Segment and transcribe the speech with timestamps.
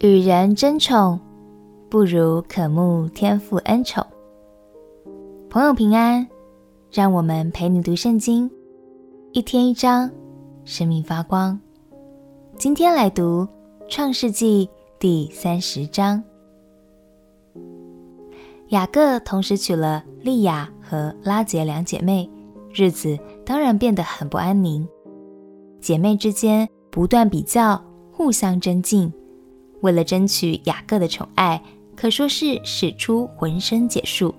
[0.00, 1.18] 与人争宠，
[1.88, 4.06] 不如渴慕天父恩宠。
[5.50, 6.24] 朋友平安，
[6.92, 8.48] 让我们陪你读圣经，
[9.32, 10.08] 一天一章，
[10.64, 11.58] 生命发光。
[12.56, 13.44] 今天来读
[13.88, 16.22] 创世纪第三十章。
[18.68, 22.30] 雅各同时娶了利亚和拉结两姐妹，
[22.72, 24.86] 日子当然变得很不安宁。
[25.80, 29.12] 姐妹之间不断比较，互相争竞，
[29.80, 31.62] 为了争取雅各的宠爱，
[31.94, 34.34] 可说是使出浑身解数。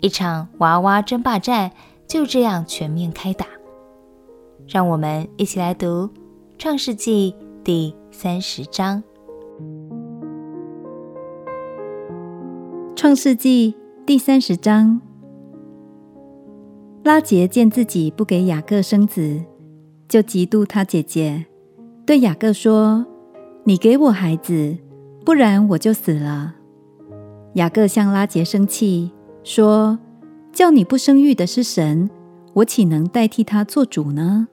[0.00, 1.70] 一场娃娃争霸战
[2.06, 3.46] 就这样全面开打。
[4.66, 6.06] 让我们一起来读
[6.56, 9.02] 《创世纪》第三十章。
[12.94, 13.74] 《创世纪》
[14.06, 15.00] 第三十章，
[17.02, 19.42] 拉结见自己不给雅各生子，
[20.08, 21.46] 就嫉妒他姐姐，
[22.06, 23.04] 对雅各说
[23.64, 24.76] ：“你给我孩子，
[25.24, 26.54] 不然我就死了。”
[27.54, 29.12] 雅各向拉杰生气。
[29.44, 29.98] 说
[30.54, 32.08] ：“叫你不生育的是神，
[32.54, 34.46] 我岂能代替他做主呢？”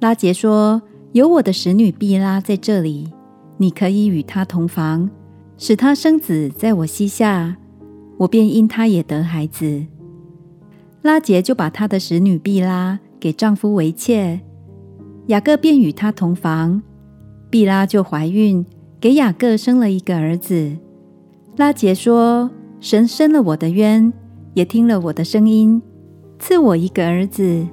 [0.00, 3.10] 拉杰说：“有我的使女毕拉在这里，
[3.56, 5.08] 你可以与她同房，
[5.56, 7.56] 使她生子在我膝下，
[8.18, 9.86] 我便因她也得孩子。”
[11.00, 14.40] 拉杰就把她的使女毕拉给丈夫为妾，
[15.28, 16.82] 雅各便与她同房，
[17.50, 18.64] 毕拉就怀孕，
[19.00, 20.76] 给雅各生了一个儿子。
[21.56, 22.50] 拉杰说。
[22.80, 24.12] 神伸了我的冤，
[24.54, 25.82] 也听了我的声音，
[26.38, 27.66] 赐我一个儿子，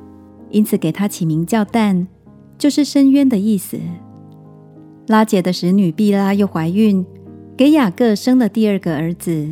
[0.50, 2.08] 因此给他起名叫但，
[2.58, 3.78] 就是伸冤的意思。
[5.06, 7.06] 拉结的使女毕拉又怀孕，
[7.56, 9.48] 给雅各生了第二个儿子。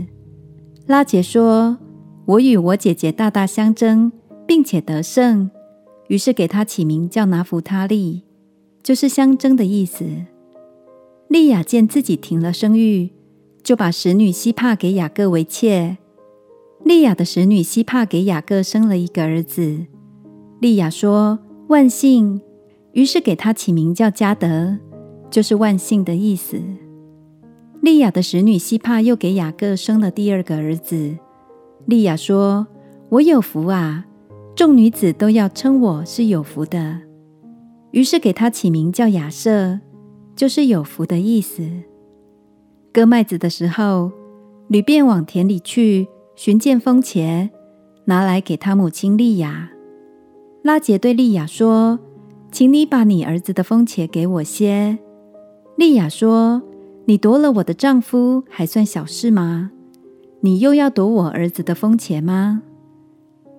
[0.87, 1.77] 拉杰说
[2.25, 4.11] ：“我与我姐姐大大相争，
[4.47, 5.51] 并且得胜，
[6.07, 8.23] 于是给他起名叫拿弗他利，
[8.83, 10.05] 就是相争的意思。”
[11.29, 13.11] 利亚见自己停了生育。
[13.63, 15.97] 就把使女希帕给雅各为妾。
[16.83, 19.85] 利亚的使女希帕给雅各生了一个儿子。
[20.59, 21.39] 利亚说
[21.69, 22.41] ：“万幸。”
[22.91, 24.77] 于是给他起名叫加德，
[25.31, 26.61] 就是万幸的意思。
[27.81, 31.17] 利亚的使女希帕又给雅各生了第二个儿子。
[31.85, 32.67] 利亚说
[33.07, 34.05] ：“我有福啊！
[34.57, 36.99] 众女子都要称我是有福的。”
[37.93, 39.79] 于是给他起名叫亚瑟，
[40.35, 41.63] 就是有福的意思。
[42.91, 44.11] 割麦子的时候，
[44.67, 47.51] 吕便往田里去寻见蜂茄，
[48.05, 49.69] 拿来给他母亲利亚。
[50.63, 51.99] 拉结对利亚说
[52.51, 54.97] ：“请你把你儿子的蜂茄给我些。”
[55.77, 56.63] 利亚说
[57.05, 59.69] ：“你夺了我的丈夫，还算小事吗？
[60.41, 62.63] 你又要夺我儿子的蜂茄吗？”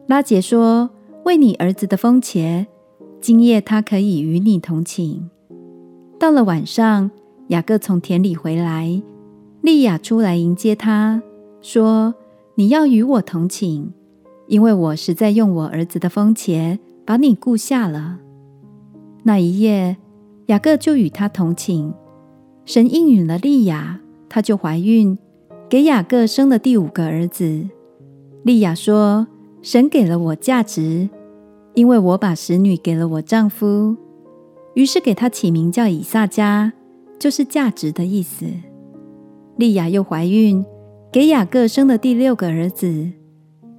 [0.09, 0.91] 拉结说
[1.25, 2.67] ：“为你儿子的蜂茄，
[3.25, 5.31] 今夜他可以与你同寝。”
[6.21, 7.11] 到了晚上，
[7.49, 9.01] 雅各从田里回来。
[9.63, 11.23] 利亚出来迎接他，
[11.63, 12.15] 说
[12.57, 13.95] ：“你要与我同寝，
[14.47, 18.19] 因为我实在用我儿子的风茄把你顾下了。”
[19.25, 19.97] 那一夜，
[20.49, 21.95] 雅各就与他同寝。
[22.67, 25.17] 神应允了利亚，她就怀孕，
[25.71, 27.71] 给雅各生了第五个儿子。
[28.43, 29.27] 利亚说
[29.63, 31.09] ：“神给了我价值，
[31.75, 33.97] 因为我把使女给了我丈夫。”
[34.75, 36.73] 于是给他起名叫以萨迦，
[37.19, 38.47] 就是价值的意思。
[39.57, 40.65] 利亚又怀孕，
[41.13, 43.11] 给雅各生了第六个儿子。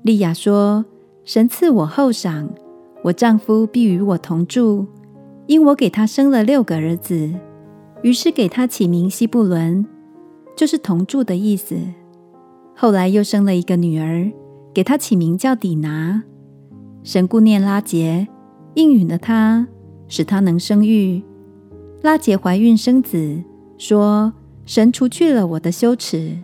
[0.04, 0.86] 利亚说
[1.26, 2.50] ：“神赐我厚赏，
[3.04, 4.86] 我丈夫必与我同住，
[5.48, 7.30] 因我给他生了六个儿子。”
[8.02, 9.86] 于是给他起名西布伦，
[10.56, 11.76] 就是同住的意思。
[12.74, 14.32] 后来又生了一个女儿，
[14.74, 16.24] 给他起名叫底拿。
[17.06, 18.28] 神顾念拉结，
[18.74, 19.66] 应允了他，
[20.10, 21.24] 使他能生育。
[22.02, 23.42] 拉结怀孕生子，
[23.78, 24.34] 说。
[24.66, 26.36] 神除去了我的羞耻，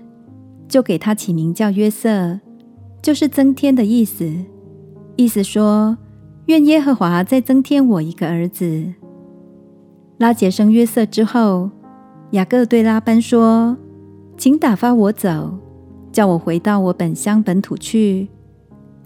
[0.67, 2.39] 就给他起名叫约瑟，
[3.01, 4.31] 就是增添的意思。
[5.16, 5.97] 意思说，
[6.46, 8.93] 愿耶和华再增添我一个儿子。
[10.19, 11.72] 拉结生约瑟之后，
[12.34, 13.75] 雅各对拉班说
[14.37, 15.58] ：“请打发我走，
[16.11, 18.28] 叫我回到我本乡本土去。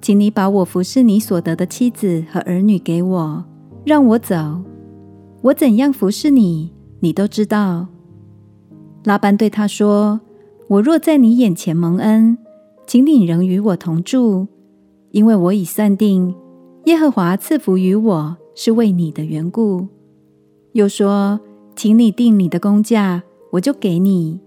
[0.05, 3.43] 请你把我服侍你所得的妻子和儿女给我，
[3.83, 4.61] 让我走。
[5.41, 7.87] 我怎样服侍你，你都知道。”
[9.03, 10.21] 拉班对他说
[10.69, 12.37] ：“我若在你眼前蒙恩，
[12.85, 14.45] 请你仍与我同住，
[15.09, 16.35] 因为我已算定，
[16.83, 19.87] 耶和华赐福于我是为你的缘故。”
[20.73, 21.39] 又说
[21.75, 23.23] ：“请你定你的工价，
[23.53, 24.39] 我就给你。”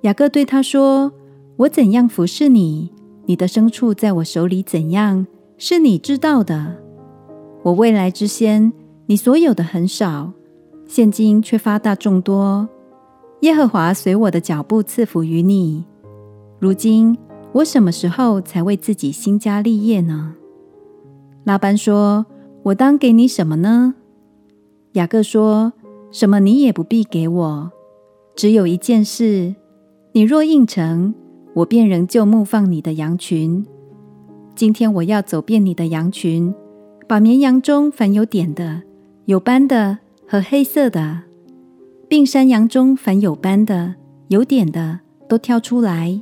[0.00, 1.12] 雅各对他说
[1.58, 2.90] ：“我怎样服侍你，
[3.28, 5.26] 你的牲畜在我手里怎样，
[5.58, 6.78] 是你知道的。
[7.62, 8.72] 我未来之先，
[9.04, 10.32] 你所有的很少，
[10.86, 12.66] 现今却发大众多。”
[13.42, 15.84] 耶和华随我的脚步赐福于你。
[16.58, 17.18] 如今
[17.52, 20.34] 我什么时候才为自己兴家立业呢？”
[21.44, 22.24] 拉班说
[22.64, 23.94] ：“我当给你什么呢？”
[24.92, 25.74] 雅各说
[26.10, 27.70] ：“什么你也不必给我，
[28.34, 29.54] 只有一件事，
[30.12, 31.14] 你若应承，
[31.58, 33.66] 我便仍旧牧放你的羊群。
[34.54, 36.54] 今天我要走遍你的羊群，
[37.08, 38.82] 把绵羊中凡有点的、
[39.24, 41.22] 有斑的和黑色的，
[42.08, 43.96] 并山羊中凡有斑的、
[44.28, 46.20] 有点的，都挑出来。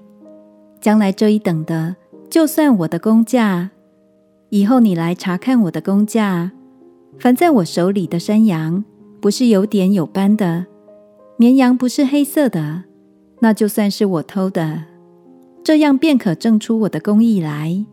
[0.80, 1.96] 将来这一等的，
[2.30, 3.70] 就算我的工价。
[4.48, 6.52] 以后你来查看我的工价。
[7.18, 8.82] 凡在我手里的山羊，
[9.20, 10.64] 不是有点有斑的，
[11.36, 12.84] 绵羊不是黑色的，
[13.40, 14.84] 那就算是我偷的。
[15.66, 17.84] 这样便可证出我的公义来。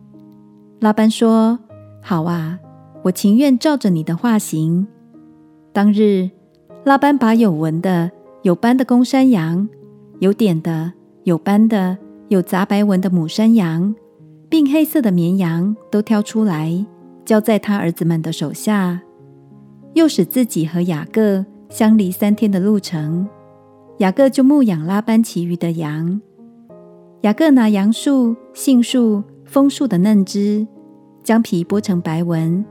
[0.80, 1.58] 拉班说
[2.04, 2.60] ：“好啊，
[3.02, 4.86] 我情愿照着你的话行。”
[5.74, 6.30] 当日，
[6.84, 8.12] 拉班把有纹的、
[8.44, 9.68] 有斑的公山羊，
[10.20, 10.94] 有点的、
[11.24, 11.98] 有斑的、
[12.28, 13.96] 有杂白纹的母山羊，
[14.48, 16.86] 并黑色的绵羊都挑出来，
[17.26, 19.02] 交在他儿子们的手下，
[19.96, 23.28] 又使自己和雅各相离三天的路程。
[23.98, 26.22] 雅各就牧养拉班其余的羊。
[27.24, 30.68] 雅各拿杨树、杏树、枫树的嫩枝。
[31.24, 32.66] 将皮剥成白纹，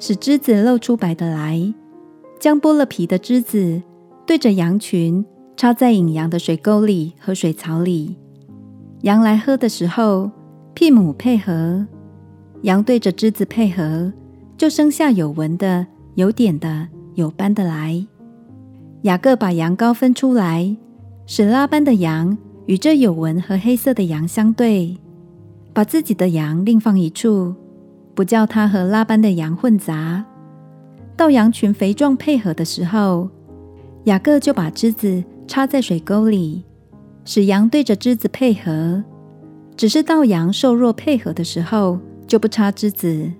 [0.00, 1.72] 使枝子露出白的来。
[2.40, 3.80] 将剥了皮的枝子
[4.26, 5.24] 对着羊群，
[5.56, 8.16] 插在引羊的水沟里和水槽里。
[9.02, 10.32] 羊来喝的时候，
[10.74, 11.86] 牝母配合，
[12.62, 14.12] 羊对着枝子配合，
[14.58, 18.04] 就生下有纹的、有点的、有斑的来。
[19.02, 20.76] 雅各把羊羔分出来，
[21.24, 22.36] 使拉班的羊
[22.66, 24.96] 与这有纹和黑色的羊相对，
[25.72, 27.54] 把自己的羊另放一处。
[28.14, 30.24] 不叫它和拉班的羊混杂。
[31.16, 33.28] 到羊群肥壮配合的时候，
[34.04, 36.62] 雅各就把枝子插在水沟里，
[37.24, 39.02] 使羊对着枝子配合。
[39.76, 43.30] 只是到羊瘦弱配合的时候，就不插枝子。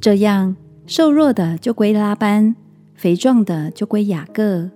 [0.00, 0.56] 这样
[0.86, 2.56] 瘦弱的就归拉班，
[2.94, 4.70] 肥壮的就归雅各。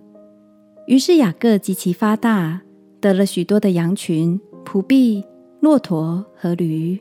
[0.86, 2.60] 于是雅各极其发大，
[3.06, 5.24] 得了许多的羊群、仆婢、
[5.60, 7.00] 骆驼和驴。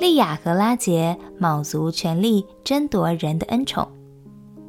[0.00, 3.86] 利亚和拉杰卯足全力争夺人的恩宠，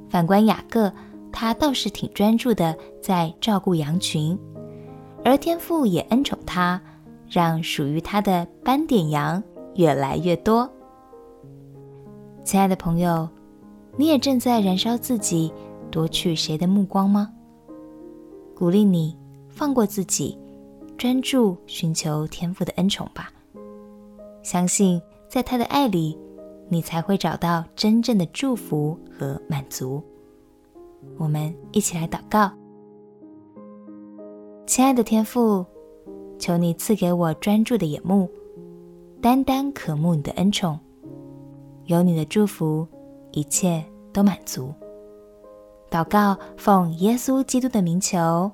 [0.09, 0.91] 反观雅各，
[1.31, 4.37] 他倒是挺专注的在照顾羊群，
[5.23, 6.81] 而天父也恩宠他，
[7.29, 9.41] 让属于他的斑点羊
[9.75, 10.69] 越来越多。
[12.43, 13.29] 亲爱的朋友，
[13.95, 15.49] 你也正在燃烧自己
[15.89, 17.31] 夺取谁的目光吗？
[18.57, 19.15] 鼓励你
[19.49, 20.35] 放过自己，
[20.97, 23.31] 专注寻求天父的恩宠吧，
[24.41, 24.99] 相信。
[25.29, 26.17] 在他的爱里，
[26.69, 30.01] 你才会找到真正的祝福和满足。
[31.17, 32.49] 我们一起来祷告，
[34.65, 35.63] 亲爱的天父，
[36.39, 38.27] 求你赐给我专注的眼目，
[39.21, 40.79] 单单渴慕你的恩宠。
[41.85, 42.87] 有你的祝福，
[43.33, 44.73] 一切都满足。
[45.89, 48.51] 祷告，奉耶稣基督的名求，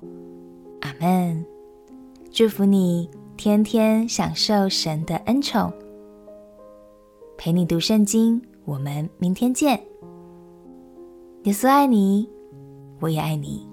[0.82, 1.46] 阿门。
[2.32, 5.72] 祝福你，天天享受神的恩宠。
[7.38, 9.82] 陪你读圣经，我们明天见。
[11.44, 12.30] 耶稣爱你，
[13.00, 13.73] 我也爱你。